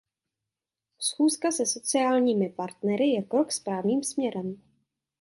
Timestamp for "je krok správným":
3.07-4.03